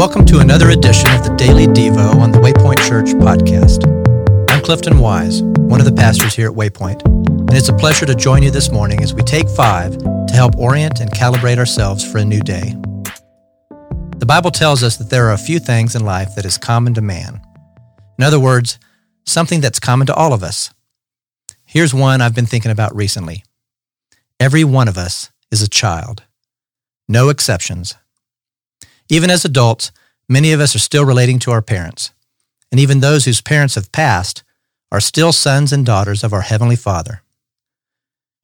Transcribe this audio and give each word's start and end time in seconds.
Welcome 0.00 0.24
to 0.28 0.38
another 0.38 0.70
edition 0.70 1.12
of 1.12 1.24
the 1.24 1.34
Daily 1.36 1.66
Devo 1.66 2.20
on 2.20 2.32
the 2.32 2.38
Waypoint 2.38 2.78
Church 2.88 3.08
podcast. 3.08 3.84
I'm 4.50 4.62
Clifton 4.62 4.98
Wise, 4.98 5.42
one 5.42 5.78
of 5.78 5.84
the 5.84 5.92
pastors 5.92 6.34
here 6.34 6.48
at 6.48 6.56
Waypoint, 6.56 7.04
and 7.04 7.52
it's 7.52 7.68
a 7.68 7.74
pleasure 7.74 8.06
to 8.06 8.14
join 8.14 8.42
you 8.42 8.50
this 8.50 8.72
morning 8.72 9.02
as 9.02 9.12
we 9.12 9.20
take 9.20 9.46
five 9.46 9.98
to 9.98 10.32
help 10.32 10.56
orient 10.56 11.00
and 11.00 11.10
calibrate 11.10 11.58
ourselves 11.58 12.02
for 12.02 12.16
a 12.16 12.24
new 12.24 12.40
day. 12.40 12.74
The 14.16 14.24
Bible 14.24 14.50
tells 14.50 14.82
us 14.82 14.96
that 14.96 15.10
there 15.10 15.26
are 15.26 15.34
a 15.34 15.36
few 15.36 15.58
things 15.58 15.94
in 15.94 16.02
life 16.02 16.34
that 16.34 16.46
is 16.46 16.56
common 16.56 16.94
to 16.94 17.02
man. 17.02 17.38
In 18.16 18.24
other 18.24 18.40
words, 18.40 18.78
something 19.26 19.60
that's 19.60 19.80
common 19.80 20.06
to 20.06 20.14
all 20.14 20.32
of 20.32 20.42
us. 20.42 20.72
Here's 21.66 21.92
one 21.92 22.22
I've 22.22 22.34
been 22.34 22.46
thinking 22.46 22.70
about 22.70 22.96
recently. 22.96 23.44
Every 24.40 24.64
one 24.64 24.88
of 24.88 24.96
us 24.96 25.30
is 25.50 25.60
a 25.60 25.68
child. 25.68 26.22
No 27.06 27.28
exceptions. 27.28 27.96
Even 29.10 29.28
as 29.28 29.44
adults, 29.44 29.90
many 30.28 30.52
of 30.52 30.60
us 30.60 30.76
are 30.76 30.80
still 30.80 31.04
relating 31.04 31.40
to 31.40 31.50
our 31.50 31.60
parents. 31.60 32.12
And 32.70 32.80
even 32.80 33.00
those 33.00 33.24
whose 33.24 33.40
parents 33.40 33.74
have 33.74 33.90
passed 33.90 34.44
are 34.92 35.00
still 35.00 35.32
sons 35.32 35.72
and 35.72 35.84
daughters 35.84 36.22
of 36.22 36.32
our 36.32 36.42
Heavenly 36.42 36.76
Father. 36.76 37.22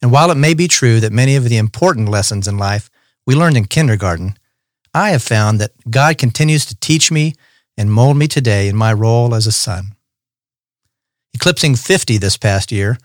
And 0.00 0.10
while 0.10 0.30
it 0.30 0.36
may 0.36 0.54
be 0.54 0.66
true 0.66 1.00
that 1.00 1.12
many 1.12 1.36
of 1.36 1.44
the 1.44 1.58
important 1.58 2.08
lessons 2.08 2.48
in 2.48 2.56
life 2.56 2.90
we 3.26 3.34
learned 3.34 3.58
in 3.58 3.66
kindergarten, 3.66 4.38
I 4.94 5.10
have 5.10 5.22
found 5.22 5.60
that 5.60 5.72
God 5.90 6.18
continues 6.18 6.64
to 6.66 6.76
teach 6.76 7.10
me 7.10 7.34
and 7.76 7.92
mold 7.92 8.16
me 8.16 8.26
today 8.26 8.68
in 8.68 8.76
my 8.76 8.92
role 8.92 9.34
as 9.34 9.46
a 9.46 9.52
son. 9.52 9.94
Eclipsing 11.34 11.74
50 11.76 12.16
this 12.18 12.36
past 12.36 12.70
year, 12.70 12.96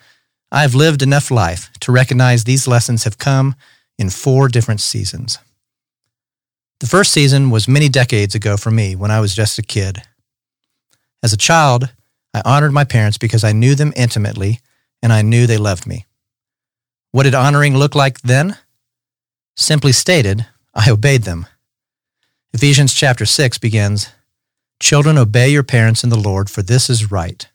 I 0.52 0.62
have 0.62 0.76
lived 0.76 1.02
enough 1.02 1.32
life 1.32 1.72
to 1.82 1.92
recognize 1.92 2.44
these 2.44 2.68
lessons 2.68 3.04
have 3.04 3.18
come 3.18 3.56
in 3.98 4.10
four 4.10 4.48
different 4.48 4.82
seasons. 4.82 5.40
The 6.80 6.88
first 6.88 7.12
season 7.12 7.50
was 7.50 7.68
many 7.68 7.90
decades 7.90 8.36
ago 8.36 8.56
for 8.56 8.72
me 8.72 8.96
when 8.96 9.12
I 9.12 9.20
was 9.20 9.36
just 9.36 9.60
a 9.60 9.62
kid. 9.62 10.02
As 11.22 11.34
a 11.34 11.38
child, 11.38 11.92
I 12.34 12.42
honored 12.46 12.72
my 12.72 12.86
parents 12.86 13.18
because 13.18 13.44
I 13.44 13.52
knew 13.52 13.76
them 13.76 13.92
intimately 13.98 14.62
and 15.04 15.12
I 15.12 15.22
knew 15.22 15.46
they 15.46 15.58
loved 15.58 15.86
me. 15.86 16.06
What 17.12 17.24
did 17.24 17.36
honoring 17.36 17.76
look 17.76 17.96
like 17.96 18.22
then? 18.22 18.56
Simply 19.58 19.92
stated, 19.92 20.46
I 20.74 20.90
obeyed 20.90 21.24
them. 21.24 21.48
Ephesians 22.54 22.94
chapter 22.94 23.26
6 23.26 23.58
begins, 23.58 24.10
Children, 24.80 25.18
obey 25.18 25.50
your 25.50 25.64
parents 25.64 26.06
in 26.06 26.10
the 26.10 26.18
Lord, 26.18 26.50
for 26.50 26.62
this 26.62 26.90
is 26.90 27.12
right. 27.12 27.46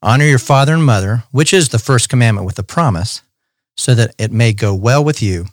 Honor 0.00 0.26
your 0.26 0.38
father 0.38 0.74
and 0.74 0.84
mother, 0.84 1.24
which 1.32 1.52
is 1.52 1.70
the 1.70 1.80
first 1.80 2.08
commandment 2.08 2.46
with 2.46 2.58
a 2.60 2.62
promise, 2.62 3.22
so 3.76 3.92
that 3.96 4.14
it 4.18 4.30
may 4.30 4.52
go 4.52 4.72
well 4.72 5.02
with 5.02 5.20
you 5.20 5.46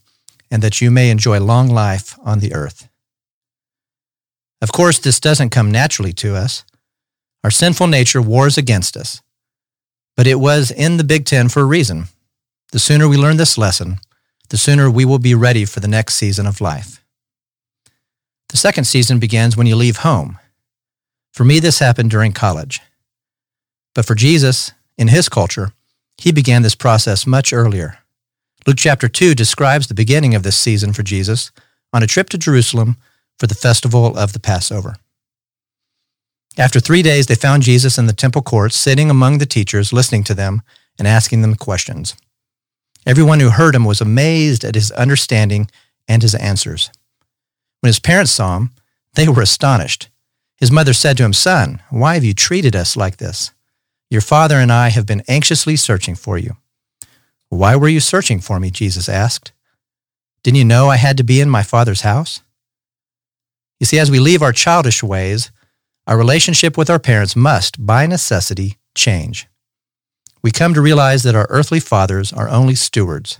and 0.52 0.62
that 0.62 0.82
you 0.82 0.92
may 0.92 1.10
enjoy 1.10 1.40
long 1.40 1.70
life 1.70 2.20
on 2.24 2.40
the 2.40 2.54
earth. 2.54 2.90
Of 4.62 4.72
course, 4.72 5.00
this 5.00 5.20
doesn't 5.20 5.50
come 5.50 5.72
naturally 5.72 6.14
to 6.14 6.36
us. 6.36 6.64
Our 7.44 7.50
sinful 7.50 7.88
nature 7.88 8.22
wars 8.22 8.58
against 8.58 8.96
us. 8.96 9.22
But 10.16 10.28
it 10.28 10.40
was 10.40 10.70
in 10.70 10.98
the 10.98 11.04
Big 11.04 11.26
Ten 11.26 11.50
for 11.50 11.62
a 11.62 11.66
reason. 11.66 12.06
The 12.72 12.80
sooner 12.80 13.08
we 13.08 13.18
learn 13.18 13.38
this 13.38 13.58
lesson, 13.58 14.00
the 14.50 14.58
sooner 14.58 14.92
we 14.92 15.06
will 15.06 15.18
be 15.18 15.34
ready 15.34 15.66
for 15.66 15.80
the 15.80 15.88
next 15.88 16.16
season 16.16 16.46
of 16.46 16.62
life. 16.62 17.04
The 18.50 18.58
second 18.58 18.84
season 18.84 19.18
begins 19.18 19.56
when 19.56 19.66
you 19.66 19.76
leave 19.78 19.98
home. 19.98 20.38
For 21.32 21.46
me, 21.46 21.60
this 21.60 21.80
happened 21.80 22.12
during 22.12 22.34
college. 22.34 22.82
But 23.96 24.06
for 24.06 24.14
Jesus, 24.14 24.74
in 24.98 25.08
his 25.08 25.30
culture, 25.30 25.72
he 26.18 26.32
began 26.32 26.62
this 26.62 26.76
process 26.76 27.26
much 27.26 27.54
earlier. 27.54 28.01
Luke 28.67 28.78
chapter 28.78 29.08
2 29.08 29.34
describes 29.34 29.88
the 29.88 29.95
beginning 29.95 30.36
of 30.36 30.44
this 30.44 30.56
season 30.56 30.94
for 30.94 31.02
Jesus 31.02 31.52
on 31.94 32.04
a 32.04 32.08
trip 32.08 32.30
to 32.30 32.38
Jerusalem 32.38 32.98
for 33.40 33.48
the 33.48 33.56
festival 33.56 34.16
of 34.16 34.34
the 34.34 34.40
Passover. 34.40 34.98
After 36.58 36.80
three 36.80 37.02
days, 37.02 37.26
they 37.26 37.36
found 37.36 37.64
Jesus 37.64 37.98
in 37.98 38.05
the 38.05 38.14
temple 38.14 38.44
courts, 38.44 38.76
sitting 38.76 39.10
among 39.10 39.38
the 39.39 39.48
teachers, 39.48 39.92
listening 39.92 40.23
to 40.26 40.36
them 40.36 40.61
and 40.99 41.08
asking 41.08 41.42
them 41.42 41.55
questions. 41.55 42.16
Everyone 43.05 43.39
who 43.39 43.49
heard 43.49 43.73
him 43.73 43.86
was 43.86 43.99
amazed 43.99 44.64
at 44.64 44.76
his 44.76 44.92
understanding 44.92 45.70
and 46.08 46.22
his 46.22 46.36
answers. 46.36 46.92
When 47.80 47.88
his 47.88 47.99
parents 47.99 48.32
saw 48.32 48.58
him, 48.58 48.72
they 49.16 49.28
were 49.28 49.42
astonished. 49.42 50.10
His 50.58 50.72
mother 50.72 50.93
said 50.93 51.17
to 51.17 51.23
him, 51.23 51.33
Son, 51.33 51.82
why 51.89 52.14
have 52.14 52.23
you 52.23 52.36
treated 52.36 52.76
us 52.76 52.95
like 52.95 53.17
this? 53.17 53.52
Your 54.11 54.22
father 54.22 54.58
and 54.58 54.72
I 54.72 54.89
have 54.89 55.08
been 55.08 55.23
anxiously 55.28 55.76
searching 55.78 56.14
for 56.14 56.38
you. 56.38 56.58
Why 57.52 57.76
were 57.76 57.89
you 57.89 58.00
searching 58.00 58.39
for 58.39 58.62
me? 58.62 58.72
Jesus 58.72 59.10
asked. 59.10 59.52
Didn't 60.42 60.58
you 60.58 60.64
know 60.64 60.89
I 60.89 60.95
had 60.95 61.17
to 61.17 61.23
be 61.23 61.42
in 61.42 61.50
my 61.50 61.64
Father's 61.64 62.02
house? 62.02 62.42
You 63.78 63.86
see, 63.86 64.00
as 64.00 64.10
we 64.10 64.20
leave 64.20 64.42
our 64.42 64.54
childish 64.54 65.04
ways, 65.04 65.52
our 66.08 66.17
relationship 66.17 66.78
with 66.78 66.90
our 66.90 66.98
parents 66.98 67.36
must, 67.36 67.86
by 67.86 68.08
necessity, 68.08 68.78
change. 68.95 69.48
We 70.42 70.52
come 70.52 70.73
to 70.73 70.82
realize 70.82 71.23
that 71.23 71.36
our 71.36 71.45
earthly 71.50 71.82
fathers 71.82 72.32
are 72.32 72.48
only 72.48 72.73
stewards. 72.73 73.40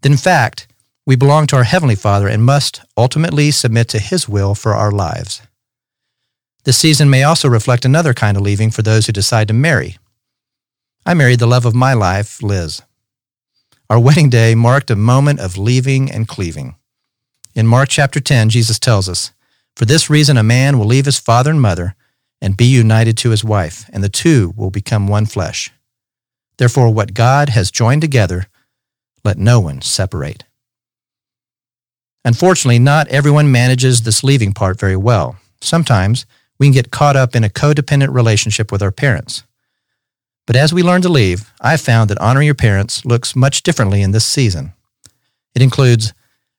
That 0.00 0.12
in 0.12 0.18
fact, 0.18 0.66
we 1.04 1.14
belong 1.14 1.46
to 1.48 1.56
our 1.56 1.64
Heavenly 1.64 1.94
Father 1.94 2.28
and 2.28 2.42
must 2.42 2.80
ultimately 2.96 3.50
submit 3.50 3.88
to 3.88 3.98
His 3.98 4.26
will 4.26 4.54
for 4.54 4.74
our 4.74 4.90
lives. 4.90 5.42
This 6.64 6.78
season 6.78 7.10
may 7.10 7.22
also 7.22 7.50
reflect 7.50 7.84
another 7.84 8.14
kind 8.14 8.38
of 8.38 8.42
leaving 8.42 8.70
for 8.70 8.80
those 8.80 9.06
who 9.06 9.12
decide 9.12 9.48
to 9.48 9.54
marry. 9.54 9.98
I 11.04 11.12
married 11.12 11.38
the 11.38 11.46
love 11.46 11.66
of 11.66 11.74
my 11.74 11.92
life, 11.92 12.42
Liz. 12.42 12.80
Our 13.88 14.00
wedding 14.00 14.30
day 14.30 14.56
marked 14.56 14.90
a 14.90 14.96
moment 14.96 15.38
of 15.38 15.56
leaving 15.56 16.10
and 16.10 16.26
cleaving. 16.26 16.74
In 17.54 17.68
Mark 17.68 17.88
chapter 17.88 18.18
10, 18.18 18.48
Jesus 18.48 18.80
tells 18.80 19.08
us, 19.08 19.30
For 19.76 19.84
this 19.84 20.10
reason, 20.10 20.36
a 20.36 20.42
man 20.42 20.76
will 20.76 20.86
leave 20.86 21.04
his 21.04 21.20
father 21.20 21.52
and 21.52 21.62
mother 21.62 21.94
and 22.40 22.56
be 22.56 22.64
united 22.64 23.16
to 23.18 23.30
his 23.30 23.44
wife, 23.44 23.88
and 23.92 24.02
the 24.02 24.08
two 24.08 24.52
will 24.56 24.70
become 24.70 25.06
one 25.06 25.24
flesh. 25.24 25.70
Therefore, 26.58 26.92
what 26.92 27.14
God 27.14 27.50
has 27.50 27.70
joined 27.70 28.02
together, 28.02 28.46
let 29.24 29.38
no 29.38 29.60
one 29.60 29.80
separate. 29.82 30.42
Unfortunately, 32.24 32.80
not 32.80 33.06
everyone 33.06 33.52
manages 33.52 34.02
this 34.02 34.24
leaving 34.24 34.52
part 34.52 34.80
very 34.80 34.96
well. 34.96 35.36
Sometimes 35.60 36.26
we 36.58 36.66
can 36.66 36.74
get 36.74 36.90
caught 36.90 37.14
up 37.14 37.36
in 37.36 37.44
a 37.44 37.48
codependent 37.48 38.12
relationship 38.12 38.72
with 38.72 38.82
our 38.82 38.90
parents. 38.90 39.44
But 40.46 40.56
as 40.56 40.72
we 40.72 40.82
learn 40.82 41.02
to 41.02 41.08
leave, 41.08 41.52
I've 41.60 41.80
found 41.80 42.08
that 42.10 42.18
honoring 42.18 42.46
your 42.46 42.54
parents 42.54 43.04
looks 43.04 43.34
much 43.34 43.62
differently 43.62 44.02
in 44.02 44.12
this 44.12 44.24
season. 44.24 44.72
It 45.54 45.62
includes 45.62 46.12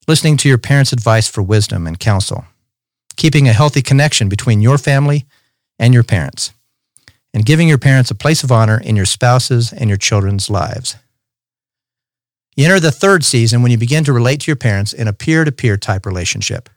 listening 0.08 0.38
to 0.38 0.50
your 0.50 0.58
parents' 0.58 0.92
advice 0.92 1.28
for 1.28 1.42
wisdom 1.42 1.88
and 1.88 2.00
counsel, 2.00 2.46
keeping 3.16 3.48
a 3.48 3.53
healthy 3.53 3.81
connection 3.81 4.28
between 4.28 4.62
your 4.62 4.78
family 4.78 5.25
and 5.80 5.94
your 5.94 6.03
parents, 6.03 6.52
and 7.34 7.46
giving 7.46 7.68
your 7.68 7.78
parents 7.78 8.12
a 8.12 8.16
place 8.16 8.44
of 8.44 8.52
honor 8.52 8.80
in 8.80 8.96
your 8.96 9.06
spouse's 9.06 9.72
and 9.72 9.90
your 9.90 9.98
children's 9.98 10.50
lives. 10.50 10.96
You 12.56 12.66
enter 12.66 12.80
the 12.80 12.92
third 12.92 13.24
season 13.24 13.62
when 13.62 13.72
you 13.72 13.78
begin 13.78 14.04
to 14.06 14.14
relate 14.14 14.42
to 14.42 14.48
your 14.48 14.56
parents 14.56 14.92
in 14.92 15.08
a 15.08 15.14
peer-to-peer 15.14 15.78
type 15.78 16.06
relationship. 16.06 16.69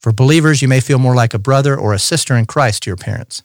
For 0.00 0.12
believers, 0.12 0.62
you 0.62 0.68
may 0.68 0.80
feel 0.80 0.98
more 0.98 1.14
like 1.14 1.34
a 1.34 1.38
brother 1.38 1.74
or 1.76 1.94
a 1.94 1.98
sister 1.98 2.36
in 2.36 2.44
Christ 2.44 2.82
to 2.82 2.90
your 2.90 2.96
parents. 2.96 3.42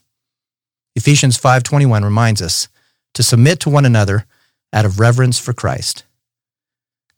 Ephesians 0.96 1.38
5:21 1.38 2.04
reminds 2.04 2.42
us 2.42 2.68
to 3.14 3.24
submit 3.24 3.60
to 3.62 3.70
one 3.70 3.86
another 3.86 4.26
out 4.72 4.86
of 4.86 5.00
reverence 5.00 5.40
for 5.40 5.54
Christ. 5.54 6.04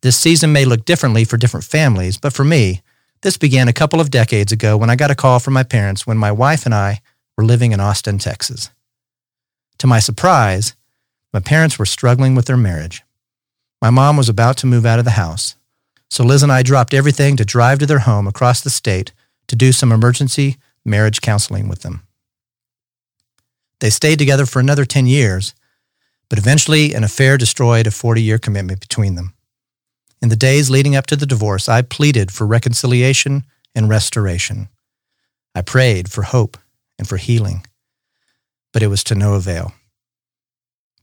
This 0.02 0.18
season 0.18 0.52
may 0.52 0.66
look 0.66 0.86
differently 0.86 1.24
for 1.24 1.38
different 1.38 1.64
families, 1.66 2.18
but 2.18 2.34
for 2.34 2.44
me, 2.44 2.82
this 3.22 3.38
began 3.38 3.68
a 3.68 3.74
couple 3.74 4.00
of 4.00 4.12
decades 4.12 4.52
ago 4.52 4.78
when 4.78 4.90
I 4.90 4.96
got 4.96 5.10
a 5.10 5.16
call 5.16 5.40
from 5.40 5.54
my 5.54 5.64
parents 5.64 6.06
when 6.06 6.18
my 6.18 6.32
wife 6.32 6.66
and 6.66 6.76
I 6.76 7.02
were 7.38 7.46
living 7.46 7.72
in 7.72 7.80
Austin, 7.80 8.20
Texas. 8.20 8.70
To 9.80 9.88
my 9.88 10.00
surprise, 10.00 10.76
my 11.34 11.40
parents 11.40 11.80
were 11.80 11.86
struggling 11.86 12.36
with 12.36 12.46
their 12.46 12.58
marriage. 12.58 13.02
My 13.82 13.90
mom 13.90 14.16
was 14.16 14.30
about 14.30 14.58
to 14.58 14.68
move 14.68 14.86
out 14.86 15.00
of 15.00 15.06
the 15.06 15.12
house, 15.12 15.56
so 16.10 16.24
Liz 16.24 16.44
and 16.44 16.52
I 16.52 16.62
dropped 16.62 16.94
everything 16.94 17.36
to 17.38 17.46
drive 17.46 17.80
to 17.80 17.86
their 17.86 18.00
home 18.00 18.28
across 18.28 18.62
the 18.62 18.70
state 18.70 19.12
to 19.48 19.56
do 19.56 19.72
some 19.72 19.92
emergency 19.92 20.58
marriage 20.86 21.22
counseling 21.22 21.68
with 21.68 21.82
them. 21.82 22.04
They 23.80 23.90
stayed 23.90 24.20
together 24.20 24.46
for 24.46 24.60
another 24.60 24.86
10 24.86 25.08
years, 25.08 25.54
but 26.30 26.40
eventually 26.40 26.94
an 26.94 27.04
affair 27.04 27.38
destroyed 27.38 27.88
a 27.88 27.92
40 27.92 28.22
year 28.22 28.38
commitment 28.38 28.80
between 28.80 29.16
them. 29.16 29.34
In 30.22 30.30
the 30.30 30.36
days 30.36 30.70
leading 30.70 30.96
up 30.96 31.06
to 31.08 31.16
the 31.16 31.26
divorce, 31.26 31.70
I 31.70 31.82
pleaded 31.82 32.32
for 32.32 32.48
reconciliation 32.48 33.44
and 33.76 33.90
restoration. 33.90 34.70
I 35.54 35.62
prayed 35.62 36.12
for 36.12 36.24
hope 36.24 36.58
and 36.98 37.08
for 37.08 37.18
healing, 37.18 37.66
but 38.74 38.82
it 38.82 38.88
was 38.88 39.04
to 39.06 39.16
no 39.16 39.36
avail. 39.36 39.74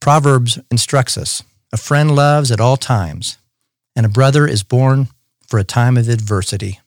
Proverbs 0.00 0.58
instructs 0.70 1.16
us 1.16 1.42
a 1.72 1.78
friend 1.78 2.14
loves 2.14 2.50
at 2.50 2.60
all 2.60 2.76
times, 2.76 3.38
and 3.96 4.04
a 4.04 4.10
brother 4.10 4.46
is 4.46 4.62
born 4.62 5.08
for 5.46 5.58
a 5.58 5.64
time 5.64 5.96
of 5.96 6.08
adversity. 6.08 6.80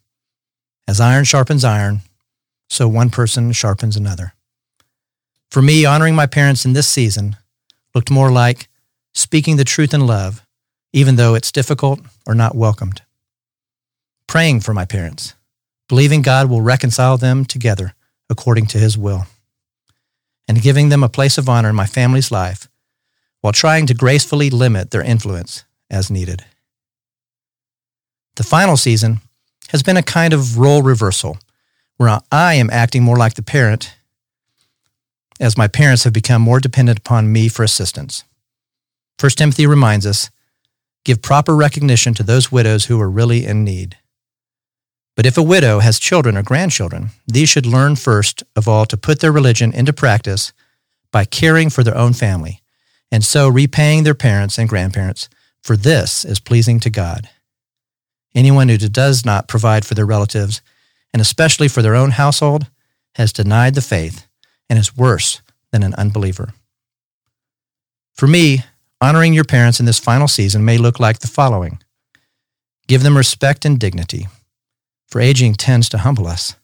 As 0.87 0.99
iron 0.99 1.23
sharpens 1.23 1.63
iron, 1.63 2.01
so 2.69 2.87
one 2.87 3.09
person 3.09 3.51
sharpens 3.51 3.95
another. 3.95 4.33
For 5.49 5.61
me, 5.61 5.85
honoring 5.85 6.13
my 6.13 6.27
parents 6.27 6.65
in 6.65 6.73
this 6.73 6.87
season 6.87 7.35
looked 7.95 8.11
more 8.11 8.31
like 8.31 8.67
speaking 9.13 9.55
the 9.55 9.63
truth 9.63 9.93
in 9.93 10.05
love, 10.05 10.45
even 10.93 11.15
though 11.15 11.33
it's 11.33 11.51
difficult 11.51 12.01
or 12.27 12.35
not 12.35 12.53
welcomed. 12.53 13.01
Praying 14.27 14.59
for 14.59 14.73
my 14.73 14.85
parents, 14.85 15.33
believing 15.87 16.21
God 16.21 16.49
will 16.49 16.61
reconcile 16.61 17.17
them 17.17 17.45
together 17.45 17.93
according 18.29 18.67
to 18.67 18.77
his 18.77 18.97
will, 18.97 19.25
and 20.47 20.61
giving 20.61 20.89
them 20.89 21.03
a 21.03 21.09
place 21.09 21.37
of 21.37 21.47
honor 21.47 21.69
in 21.69 21.75
my 21.75 21.85
family's 21.85 22.31
life 22.31 22.67
while 23.41 23.53
trying 23.53 23.85
to 23.85 23.93
gracefully 23.93 24.49
limit 24.49 24.91
their 24.91 25.03
influence 25.03 25.63
as 25.89 26.09
needed. 26.09 26.43
The 28.35 28.43
final 28.43 28.75
season 28.75 29.21
has 29.69 29.83
been 29.83 29.97
a 29.97 30.03
kind 30.03 30.33
of 30.33 30.57
role 30.57 30.81
reversal 30.81 31.37
where 31.97 32.19
I 32.31 32.55
am 32.55 32.69
acting 32.69 33.03
more 33.03 33.17
like 33.17 33.35
the 33.35 33.43
parent 33.43 33.95
as 35.39 35.57
my 35.57 35.67
parents 35.67 36.03
have 36.03 36.13
become 36.13 36.41
more 36.41 36.59
dependent 36.59 36.99
upon 36.99 37.31
me 37.31 37.47
for 37.47 37.63
assistance. 37.63 38.23
1 39.19 39.31
Timothy 39.31 39.67
reminds 39.67 40.05
us 40.05 40.29
give 41.03 41.21
proper 41.21 41.55
recognition 41.55 42.13
to 42.13 42.23
those 42.23 42.51
widows 42.51 42.85
who 42.85 42.99
are 42.99 43.09
really 43.09 43.45
in 43.45 43.63
need. 43.63 43.97
But 45.15 45.25
if 45.25 45.37
a 45.37 45.43
widow 45.43 45.79
has 45.79 45.99
children 45.99 46.35
or 46.35 46.43
grandchildren, 46.43 47.11
these 47.25 47.47
should 47.47 47.65
learn 47.65 47.95
first 47.95 48.43
of 48.55 48.67
all 48.67 48.85
to 48.85 48.97
put 48.97 49.19
their 49.19 49.31
religion 49.31 49.71
into 49.73 49.93
practice 49.93 50.51
by 51.11 51.23
caring 51.23 51.69
for 51.69 51.83
their 51.83 51.97
own 51.97 52.11
family, 52.11 52.61
and 53.11 53.23
so 53.23 53.47
repaying 53.47 54.03
their 54.03 54.15
parents 54.15 54.57
and 54.57 54.67
grandparents, 54.67 55.29
for 55.63 55.77
this 55.77 56.25
is 56.25 56.39
pleasing 56.39 56.79
to 56.81 56.89
God. 56.89 57.29
Anyone 58.33 58.67
who 58.67 58.77
does 58.77 59.23
not 59.23 59.47
provide 59.47 59.85
for 59.85 59.93
their 59.93 60.05
relatives, 60.05 60.61
and 61.13 61.21
especially 61.21 61.69
for 61.69 61.81
their 61.81 61.95
own 61.95 62.11
household, 62.11 62.67
has 63.15 63.31
denied 63.31 63.75
the 63.75 63.81
faith 63.81 64.27
and 64.69 64.79
is 64.79 64.97
worse 64.97 65.41
than 65.71 65.83
an 65.83 65.93
unbeliever. 65.95 66.53
For 68.13 68.27
me, 68.27 68.63
honoring 69.01 69.33
your 69.33 69.43
parents 69.43 69.79
in 69.79 69.85
this 69.85 69.99
final 69.99 70.27
season 70.27 70.63
may 70.63 70.77
look 70.77 70.99
like 70.99 71.19
the 71.19 71.27
following 71.27 71.79
give 72.87 73.03
them 73.03 73.17
respect 73.17 73.65
and 73.65 73.79
dignity, 73.79 74.27
for 75.07 75.19
aging 75.19 75.55
tends 75.55 75.89
to 75.89 75.97
humble 75.99 76.27
us. 76.27 76.55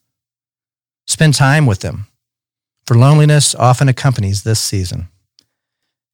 Spend 1.07 1.33
time 1.33 1.65
with 1.65 1.79
them, 1.79 2.05
for 2.85 2.95
loneliness 2.95 3.55
often 3.55 3.89
accompanies 3.89 4.43
this 4.43 4.59
season. 4.59 5.07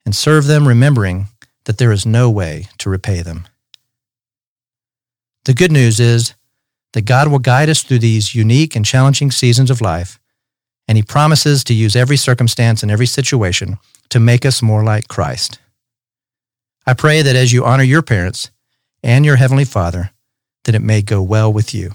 And 0.06 0.16
serve 0.16 0.48
them 0.48 0.68
remembering 0.68 1.28
that 1.66 1.78
there 1.78 1.92
is 1.92 2.06
no 2.06 2.30
way 2.30 2.69
to 2.78 2.90
repay 2.90 3.22
them. 3.22 3.45
The 5.44 5.54
good 5.54 5.72
news 5.72 6.00
is 6.00 6.33
that 6.94 7.06
God 7.06 7.28
will 7.28 7.40
guide 7.40 7.69
us 7.69 7.83
through 7.83 8.00
these 8.00 8.33
unique 8.33 8.75
and 8.75 8.86
challenging 8.86 9.31
seasons 9.31 9.69
of 9.69 9.81
life 9.81 10.19
and 10.88 10.98
he 10.98 11.04
promises 11.04 11.63
to 11.66 11.74
use 11.74 11.95
every 11.95 12.18
circumstance 12.18 12.81
and 12.81 12.92
every 12.92 13.06
situation 13.06 13.78
to 14.10 14.19
make 14.19 14.45
us 14.45 14.62
more 14.62 14.84
like 14.84 15.07
Christ. 15.07 15.60
I 16.86 16.94
pray 16.94 17.22
that 17.22 17.36
as 17.36 17.51
you 17.51 17.66
honor 17.66 17.84
your 17.84 18.01
parents 18.01 18.50
and 19.04 19.25
your 19.25 19.36
Heavenly 19.36 19.66
Father, 19.66 20.12
that 20.63 20.75
it 20.75 20.81
may 20.81 21.01
go 21.01 21.22
well 21.22 21.51
with 21.51 21.74
you. 21.74 21.92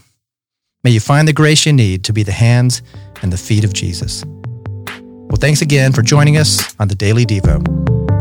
May 0.85 0.91
you 0.91 1.00
find 1.00 1.27
the 1.27 1.33
grace 1.33 1.65
you 1.65 1.73
need 1.73 2.05
to 2.05 2.12
be 2.12 2.23
the 2.23 2.33
hands 2.33 2.83
and 3.23 3.33
the 3.33 3.39
feet 3.39 3.65
of 3.65 3.73
Jesus. 3.73 4.25
Well, 4.27 5.38
thanks 5.38 5.62
again 5.62 5.93
for 5.93 6.03
joining 6.03 6.37
us 6.37 6.75
on 6.79 6.88
the 6.88 6.95
Daily 6.95 7.25
Devo. 7.25 7.62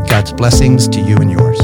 God's 0.08 0.32
blessings 0.32 0.88
to 0.88 1.00
you 1.00 1.16
and 1.16 1.30
yours. 1.30 1.60